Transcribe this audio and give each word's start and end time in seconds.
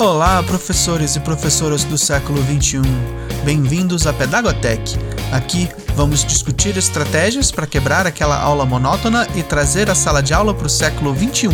Olá, 0.00 0.42
professores 0.42 1.14
e 1.14 1.20
professoras 1.20 1.84
do 1.84 1.98
século 1.98 2.42
XXI. 2.42 2.80
Bem-vindos 3.44 4.06
à 4.06 4.14
Pedagotech. 4.14 4.96
Aqui 5.30 5.68
vamos 5.94 6.24
discutir 6.24 6.74
estratégias 6.78 7.52
para 7.52 7.66
quebrar 7.66 8.06
aquela 8.06 8.40
aula 8.40 8.64
monótona 8.64 9.28
e 9.34 9.42
trazer 9.42 9.90
a 9.90 9.94
sala 9.94 10.22
de 10.22 10.32
aula 10.32 10.54
para 10.54 10.66
o 10.66 10.70
século 10.70 11.14
XXI. 11.14 11.50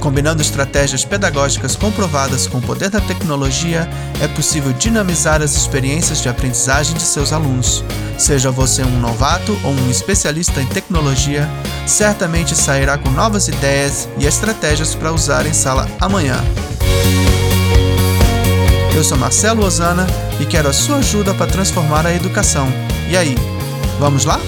Combinando 0.00 0.42
estratégias 0.42 1.02
pedagógicas 1.06 1.74
comprovadas 1.74 2.46
com 2.46 2.58
o 2.58 2.62
poder 2.62 2.90
da 2.90 3.00
tecnologia, 3.00 3.88
é 4.20 4.28
possível 4.28 4.74
dinamizar 4.74 5.40
as 5.40 5.56
experiências 5.56 6.20
de 6.20 6.28
aprendizagem 6.28 6.94
de 6.94 7.02
seus 7.02 7.32
alunos. 7.32 7.82
Seja 8.18 8.50
você 8.50 8.82
um 8.82 9.00
novato 9.00 9.58
ou 9.64 9.70
um 9.70 9.90
especialista 9.90 10.60
em 10.60 10.66
tecnologia, 10.66 11.48
certamente 11.86 12.54
sairá 12.54 12.98
com 12.98 13.08
novas 13.08 13.48
ideias 13.48 14.10
e 14.18 14.26
estratégias 14.26 14.94
para 14.94 15.10
usar 15.10 15.46
em 15.46 15.54
sala 15.54 15.88
amanhã. 15.98 16.36
Eu 19.02 19.04
sou 19.04 19.18
Marcelo 19.18 19.66
Osana 19.66 20.06
e 20.38 20.46
quero 20.46 20.68
a 20.68 20.72
sua 20.72 20.98
ajuda 20.98 21.34
para 21.34 21.50
transformar 21.50 22.06
a 22.06 22.14
educação. 22.14 22.68
E 23.10 23.16
aí, 23.16 23.34
vamos 23.98 24.24
lá? 24.24 24.38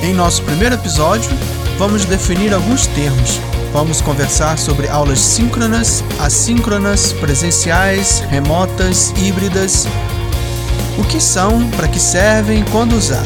Em 0.00 0.14
nosso 0.14 0.40
primeiro 0.44 0.76
episódio, 0.76 1.32
vamos 1.76 2.04
definir 2.04 2.54
alguns 2.54 2.86
termos. 2.86 3.40
Vamos 3.72 4.00
conversar 4.00 4.58
sobre 4.58 4.86
aulas 4.86 5.18
síncronas, 5.18 6.04
assíncronas, 6.20 7.12
presenciais, 7.14 8.20
remotas, 8.30 9.12
híbridas 9.16 9.88
o 10.98 11.04
que 11.04 11.20
são, 11.20 11.68
para 11.70 11.88
que 11.88 12.00
servem, 12.00 12.64
quando 12.64 12.94
usar. 12.94 13.24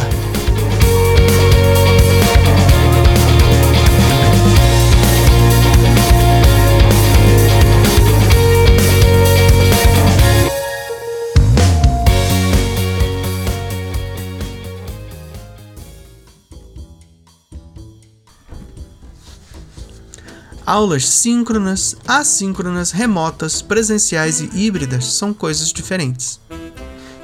Aulas 20.69 21.09
síncronas, 21.09 21.97
assíncronas, 22.07 22.91
remotas, 22.91 23.63
presenciais 23.63 24.41
e 24.41 24.51
híbridas 24.55 25.07
são 25.15 25.33
coisas 25.33 25.73
diferentes. 25.73 26.39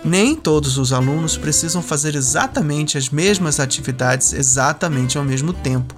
Nem 0.04 0.36
todos 0.36 0.76
os 0.76 0.92
alunos 0.92 1.36
precisam 1.36 1.80
fazer 1.80 2.14
exatamente 2.14 2.98
as 2.98 3.08
mesmas 3.08 3.58
atividades 3.58 4.34
exatamente 4.34 5.16
ao 5.16 5.24
mesmo 5.24 5.52
tempo. 5.52 5.94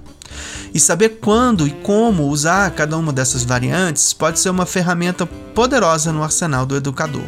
E 0.73 0.79
saber 0.79 1.19
quando 1.21 1.67
e 1.67 1.71
como 1.71 2.29
usar 2.29 2.71
cada 2.71 2.97
uma 2.97 3.11
dessas 3.11 3.43
variantes 3.43 4.13
pode 4.13 4.39
ser 4.39 4.49
uma 4.49 4.65
ferramenta 4.65 5.25
poderosa 5.25 6.13
no 6.13 6.23
arsenal 6.23 6.65
do 6.65 6.75
educador. 6.75 7.25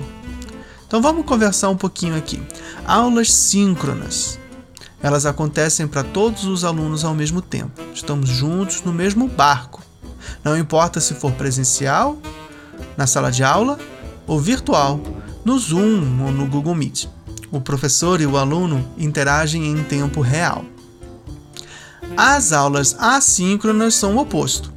Então 0.88 1.02
vamos 1.02 1.26
conversar 1.26 1.70
um 1.70 1.78
pouquinho 1.78 2.16
aqui. 2.16 2.42
Aulas 2.86 3.32
síncronas. 3.32 4.40
Elas 5.02 5.26
acontecem 5.26 5.88
para 5.88 6.04
todos 6.04 6.46
os 6.46 6.64
alunos 6.64 7.04
ao 7.04 7.14
mesmo 7.14 7.42
tempo. 7.42 7.82
Estamos 7.94 8.30
juntos 8.30 8.84
no 8.84 8.94
mesmo 8.94 9.28
barco. 9.28 9.84
Não 10.44 10.58
importa 10.58 11.00
se 11.00 11.14
for 11.14 11.32
presencial, 11.34 12.18
na 12.98 13.08
sala 13.08 13.32
de 13.32 13.44
aula 13.44 13.78
ou 14.28 14.40
virtual, 14.40 15.00
no 15.44 15.58
Zoom 15.58 16.24
ou 16.24 16.32
no 16.32 16.46
Google 16.46 16.76
Meet. 16.76 17.08
O 17.52 17.60
professor 17.60 18.22
e 18.22 18.26
o 18.26 18.38
aluno 18.38 18.86
interagem 18.98 19.66
em 19.66 19.84
tempo 19.84 20.22
real. 20.22 20.64
As 22.16 22.52
aulas 22.52 22.96
assíncronas 23.00 23.96
são 23.96 24.16
o 24.16 24.20
oposto. 24.20 24.72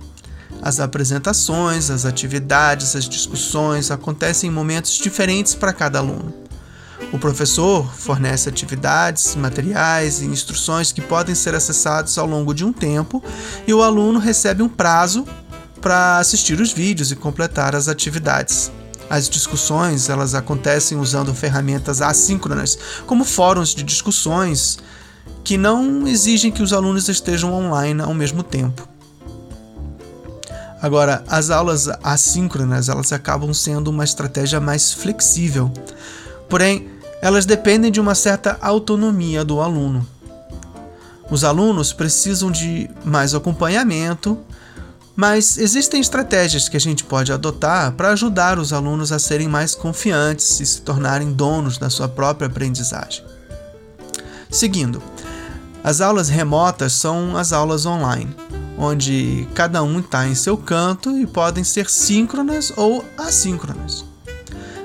As 0.62 0.78
apresentações, 0.78 1.91
as 1.91 2.04
atividades, 2.04 2.94
as 2.94 3.09
discussões 3.09 3.91
acontecem 3.91 4.48
em 4.48 4.53
momentos 4.53 4.92
diferentes 4.92 5.54
para 5.54 5.72
cada 5.72 5.98
aluno. 5.98 6.32
O 7.12 7.19
professor 7.19 7.92
fornece 7.94 8.48
atividades, 8.48 9.34
materiais 9.34 10.22
e 10.22 10.26
instruções 10.26 10.92
que 10.92 11.00
podem 11.00 11.34
ser 11.34 11.54
acessados 11.54 12.16
ao 12.16 12.26
longo 12.26 12.54
de 12.54 12.64
um 12.64 12.72
tempo 12.72 13.22
e 13.66 13.75
o 13.75 13.82
aluno 13.82 14.19
recebe 14.19 14.62
um 14.62 14.69
prazo 14.69 15.26
para 15.81 16.19
assistir 16.19 16.60
os 16.60 16.72
vídeos 16.72 17.10
e 17.10 17.16
completar 17.16 17.75
as 17.75 17.88
atividades. 17.88 18.70
As 19.12 19.28
discussões 19.28 20.09
elas 20.09 20.34
acontecem 20.34 20.97
usando 20.97 21.34
ferramentas 21.34 22.00
assíncronas, 22.00 22.78
como 23.06 23.27
fóruns 23.27 23.75
de 23.75 23.83
discussões, 23.83 24.78
que 25.45 25.59
não 25.59 26.09
exigem 26.09 26.50
que 26.50 26.62
os 26.62 26.73
alunos 26.73 27.11
estejam 27.11 27.53
online 27.53 28.00
ao 28.00 28.15
mesmo 28.15 28.43
tempo. 28.43 28.89
Agora, 30.81 31.23
as 31.28 31.50
aulas 31.50 31.91
assíncronas 32.03 32.89
elas 32.89 33.12
acabam 33.12 33.53
sendo 33.53 33.89
uma 33.89 34.03
estratégia 34.03 34.59
mais 34.59 34.95
flexível, 34.95 35.71
porém 36.49 36.89
elas 37.21 37.44
dependem 37.44 37.93
de 37.93 38.00
uma 38.00 38.15
certa 38.15 38.56
autonomia 38.62 39.44
do 39.44 39.61
aluno. 39.61 40.09
Os 41.31 41.44
alunos 41.44 41.93
precisam 41.93 42.50
de 42.50 42.89
mais 43.05 43.34
acompanhamento 43.34 44.39
mas 45.15 45.59
existem 45.59 46.00
estratégias 46.00 46.69
que 46.69 46.77
a 46.77 46.81
gente 46.81 47.05
pode 47.05 47.33
adotar 47.33 47.93
para 47.93 48.12
ajudar 48.12 48.59
os 48.59 48.73
alunos 48.73 49.12
a 49.12 49.19
serem 49.19 49.49
mais 49.49 49.75
confiantes 49.75 50.59
e 50.61 50.67
se 50.67 50.81
tornarem 50.81 51.33
donos 51.33 51.77
da 51.77 51.91
sua 51.91 52.09
própria 52.09 52.47
aprendizagem. 52.47 53.25
Seguindo, 54.50 55.03
as 55.84 56.00
aulas 56.00 56.28
remotas 56.28 56.93
são 56.93 57.37
as 57.37 57.53
aulas 57.53 57.84
online, 57.84 58.34
onde 58.78 59.47
cada 59.55 59.83
um 59.83 60.00
está 60.00 60.27
em 60.27 60.34
seu 60.34 60.56
canto 60.56 61.17
e 61.19 61.27
podem 61.27 61.65
ser 61.65 61.91
síncronas 61.91 62.73
ou 62.77 63.05
assíncronas. 63.19 64.05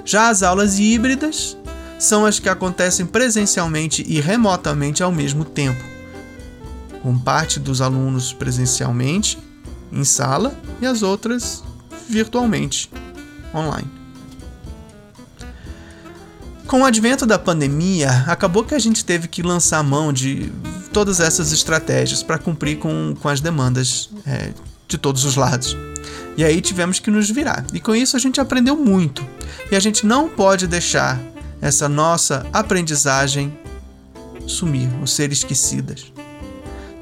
Já 0.03 0.29
as 0.29 0.43
aulas 0.43 0.79
híbridas 0.79 1.57
são 1.99 2.25
as 2.25 2.39
que 2.39 2.49
acontecem 2.49 3.05
presencialmente 3.05 4.05
e 4.07 4.19
remotamente 4.19 5.01
ao 5.01 5.11
mesmo 5.11 5.45
tempo, 5.45 5.83
com 7.01 7.17
parte 7.17 7.59
dos 7.59 7.81
alunos 7.81 8.33
presencialmente 8.33 9.37
em 9.91 10.03
sala 10.03 10.53
e 10.81 10.85
as 10.85 11.01
outras 11.01 11.63
virtualmente, 12.07 12.89
online. 13.53 13.89
Com 16.67 16.81
o 16.81 16.85
advento 16.85 17.25
da 17.25 17.39
pandemia, 17.39 18.25
acabou 18.27 18.63
que 18.63 18.75
a 18.75 18.79
gente 18.79 19.05
teve 19.05 19.27
que 19.27 19.41
lançar 19.41 19.81
mão 19.83 20.11
de 20.11 20.51
todas 20.91 21.19
essas 21.19 21.53
estratégias 21.53 22.21
para 22.21 22.37
cumprir 22.37 22.77
com, 22.77 23.15
com 23.21 23.29
as 23.29 23.39
demandas 23.39 24.09
é, 24.25 24.51
de 24.87 24.97
todos 24.97 25.23
os 25.23 25.35
lados. 25.35 25.77
E 26.35 26.43
aí 26.43 26.59
tivemos 26.59 26.99
que 26.99 27.09
nos 27.09 27.29
virar. 27.29 27.65
E 27.73 27.79
com 27.79 27.95
isso 27.95 28.17
a 28.17 28.19
gente 28.19 28.41
aprendeu 28.41 28.75
muito. 28.75 29.25
E 29.71 29.75
a 29.75 29.79
gente 29.79 30.05
não 30.05 30.27
pode 30.27 30.67
deixar 30.67 31.19
essa 31.61 31.87
nossa 31.87 32.45
aprendizagem 32.51 33.57
sumir, 34.45 34.89
ou 34.99 35.07
ser 35.07 35.31
esquecidas. 35.31 36.11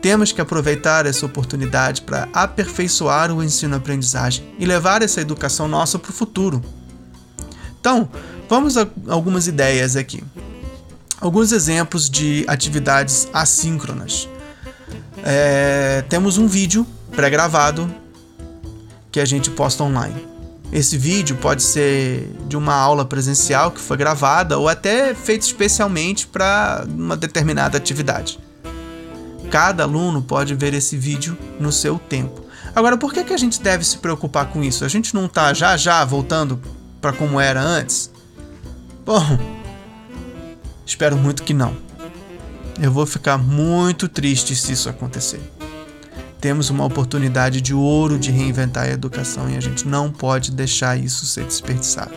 Temos 0.05 0.31
que 0.31 0.39
aproveitar 0.39 1.07
essa 1.07 1.25
oportunidade 1.25 2.03
para 2.03 2.29
aperfeiçoar 2.31 3.31
o 3.31 3.41
ensino-aprendizagem 3.43 4.45
e 4.59 4.63
levar 4.63 5.01
essa 5.01 5.19
educação 5.19 5.67
nossa 5.67 5.97
para 5.97 6.11
o 6.11 6.13
futuro. 6.13 6.61
Então, 7.79 8.07
vamos 8.47 8.77
a 8.77 8.87
algumas 9.07 9.47
ideias 9.47 9.95
aqui. 9.95 10.23
Alguns 11.19 11.51
exemplos 11.51 12.07
de 12.07 12.45
atividades 12.47 13.27
assíncronas. 13.33 14.29
É, 15.23 16.03
temos 16.07 16.37
um 16.37 16.45
vídeo 16.45 16.85
pré-gravado 17.11 17.91
que 19.11 19.19
a 19.19 19.25
gente 19.25 19.49
posta 19.49 19.83
online. 19.83 20.23
Esse 20.71 20.99
vídeo 20.99 21.35
pode 21.37 21.63
ser 21.63 22.29
de 22.47 22.55
uma 22.55 22.75
aula 22.75 23.05
presencial 23.05 23.71
que 23.71 23.81
foi 23.81 23.97
gravada 23.97 24.59
ou 24.59 24.69
até 24.69 25.15
feito 25.15 25.41
especialmente 25.41 26.27
para 26.27 26.85
uma 26.87 27.17
determinada 27.17 27.75
atividade. 27.75 28.44
Cada 29.55 29.83
aluno 29.83 30.21
pode 30.21 30.53
ver 30.53 30.73
esse 30.73 30.97
vídeo 30.97 31.37
no 31.57 31.71
seu 31.71 31.97
tempo. 31.97 32.43
Agora, 32.75 32.97
por 32.97 33.13
que, 33.13 33.23
que 33.23 33.31
a 33.31 33.37
gente 33.37 33.61
deve 33.61 33.85
se 33.85 33.99
preocupar 33.99 34.47
com 34.47 34.61
isso? 34.61 34.83
A 34.83 34.89
gente 34.89 35.15
não 35.15 35.27
está 35.27 35.53
já 35.53 35.77
já 35.77 36.03
voltando 36.03 36.61
para 36.99 37.13
como 37.13 37.39
era 37.39 37.61
antes? 37.61 38.11
Bom, 39.05 39.39
espero 40.85 41.15
muito 41.15 41.41
que 41.41 41.53
não. 41.53 41.73
Eu 42.81 42.91
vou 42.91 43.05
ficar 43.05 43.37
muito 43.37 44.09
triste 44.09 44.53
se 44.57 44.73
isso 44.73 44.89
acontecer. 44.89 45.39
Temos 46.41 46.69
uma 46.69 46.83
oportunidade 46.83 47.61
de 47.61 47.73
ouro 47.73 48.19
de 48.19 48.31
reinventar 48.31 48.83
a 48.83 48.91
educação 48.91 49.49
e 49.49 49.55
a 49.55 49.61
gente 49.61 49.87
não 49.87 50.11
pode 50.11 50.51
deixar 50.51 50.99
isso 50.99 51.25
ser 51.25 51.45
desperdiçado. 51.45 52.13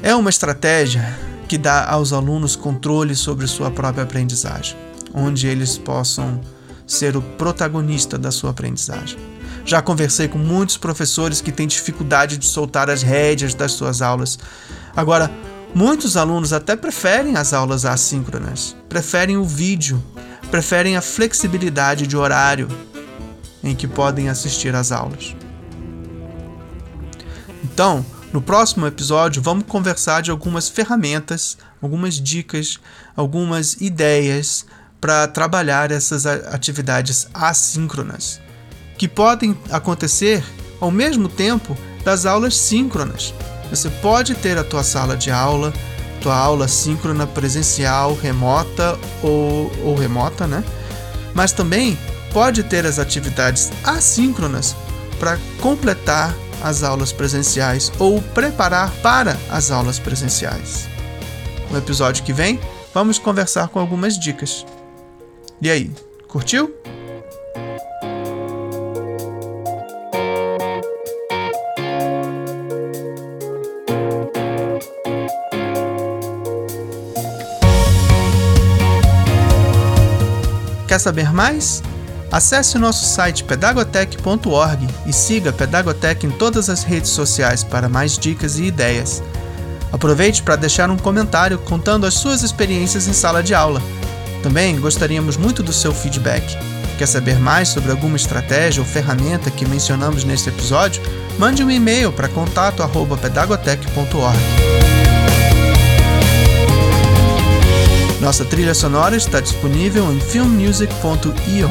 É 0.00 0.14
uma 0.14 0.30
estratégia 0.30 1.33
que 1.48 1.58
dá 1.58 1.88
aos 1.88 2.12
alunos 2.12 2.56
controle 2.56 3.14
sobre 3.14 3.46
sua 3.46 3.70
própria 3.70 4.04
aprendizagem, 4.04 4.76
onde 5.12 5.46
eles 5.46 5.78
possam 5.78 6.40
ser 6.86 7.16
o 7.16 7.22
protagonista 7.22 8.18
da 8.18 8.30
sua 8.30 8.50
aprendizagem. 8.50 9.18
Já 9.64 9.80
conversei 9.80 10.28
com 10.28 10.38
muitos 10.38 10.76
professores 10.76 11.40
que 11.40 11.50
têm 11.50 11.66
dificuldade 11.66 12.36
de 12.36 12.46
soltar 12.46 12.90
as 12.90 13.02
rédeas 13.02 13.54
das 13.54 13.72
suas 13.72 14.02
aulas. 14.02 14.38
Agora, 14.94 15.30
muitos 15.74 16.16
alunos 16.16 16.52
até 16.52 16.76
preferem 16.76 17.36
as 17.36 17.52
aulas 17.52 17.86
assíncronas, 17.86 18.76
preferem 18.88 19.36
o 19.38 19.44
vídeo, 19.44 20.02
preferem 20.50 20.96
a 20.96 21.00
flexibilidade 21.00 22.06
de 22.06 22.16
horário 22.16 22.68
em 23.62 23.74
que 23.74 23.88
podem 23.88 24.28
assistir 24.28 24.74
às 24.74 24.92
aulas. 24.92 25.34
Então, 27.64 28.04
no 28.34 28.42
próximo 28.42 28.84
episódio, 28.84 29.40
vamos 29.40 29.64
conversar 29.68 30.20
de 30.20 30.32
algumas 30.32 30.68
ferramentas, 30.68 31.56
algumas 31.80 32.20
dicas, 32.20 32.80
algumas 33.14 33.74
ideias 33.74 34.66
para 35.00 35.28
trabalhar 35.28 35.92
essas 35.92 36.26
atividades 36.26 37.28
assíncronas, 37.32 38.40
que 38.98 39.06
podem 39.06 39.56
acontecer 39.70 40.42
ao 40.80 40.90
mesmo 40.90 41.28
tempo 41.28 41.78
das 42.04 42.26
aulas 42.26 42.56
síncronas. 42.56 43.32
Você 43.70 43.88
pode 43.88 44.34
ter 44.34 44.58
a 44.58 44.64
tua 44.64 44.82
sala 44.82 45.16
de 45.16 45.30
aula, 45.30 45.72
tua 46.20 46.36
aula 46.36 46.66
síncrona 46.66 47.28
presencial, 47.28 48.16
remota 48.16 48.98
ou, 49.22 49.70
ou 49.84 49.94
remota, 49.94 50.44
né? 50.48 50.64
Mas 51.32 51.52
também 51.52 51.96
pode 52.32 52.64
ter 52.64 52.84
as 52.84 52.98
atividades 52.98 53.70
assíncronas 53.84 54.74
para 55.20 55.38
completar 55.60 56.34
as 56.64 56.82
aulas 56.82 57.12
presenciais 57.12 57.92
ou 57.98 58.22
preparar 58.22 58.90
para 59.02 59.36
as 59.50 59.70
aulas 59.70 59.98
presenciais. 59.98 60.88
No 61.70 61.76
episódio 61.76 62.24
que 62.24 62.32
vem, 62.32 62.58
vamos 62.94 63.18
conversar 63.18 63.68
com 63.68 63.78
algumas 63.78 64.18
dicas. 64.18 64.64
E 65.60 65.70
aí, 65.70 65.90
curtiu? 66.26 66.74
Quer 80.88 80.98
saber 80.98 81.30
mais? 81.30 81.82
Acesse 82.34 82.76
o 82.76 82.80
nosso 82.80 83.04
site 83.04 83.44
pedagotech.org 83.44 84.88
e 85.06 85.12
siga 85.12 85.52
Pedagotech 85.52 86.26
em 86.26 86.32
todas 86.32 86.68
as 86.68 86.82
redes 86.82 87.10
sociais 87.10 87.62
para 87.62 87.88
mais 87.88 88.18
dicas 88.18 88.58
e 88.58 88.64
ideias. 88.64 89.22
Aproveite 89.92 90.42
para 90.42 90.56
deixar 90.56 90.90
um 90.90 90.96
comentário 90.96 91.58
contando 91.58 92.06
as 92.06 92.14
suas 92.14 92.42
experiências 92.42 93.06
em 93.06 93.12
sala 93.12 93.40
de 93.40 93.54
aula. 93.54 93.80
Também 94.42 94.80
gostaríamos 94.80 95.36
muito 95.36 95.62
do 95.62 95.72
seu 95.72 95.94
feedback. 95.94 96.58
Quer 96.98 97.06
saber 97.06 97.38
mais 97.38 97.68
sobre 97.68 97.92
alguma 97.92 98.16
estratégia 98.16 98.82
ou 98.82 98.88
ferramenta 98.88 99.48
que 99.48 99.64
mencionamos 99.64 100.24
neste 100.24 100.48
episódio? 100.48 101.00
Mande 101.38 101.62
um 101.62 101.70
e-mail 101.70 102.10
para 102.10 102.26
contato@pedagotech.org. 102.26 104.38
Nossa 108.20 108.44
trilha 108.44 108.74
sonora 108.74 109.14
está 109.14 109.38
disponível 109.38 110.12
em 110.12 110.18
filmmusic.io. 110.18 111.70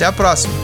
Até 0.00 0.06
a 0.06 0.12
próxima! 0.12 0.59